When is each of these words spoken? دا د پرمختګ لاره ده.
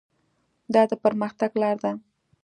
دا 0.73 0.81
د 0.89 0.91
پرمختګ 1.03 1.51
لاره 1.61 1.79
ده. 1.83 1.91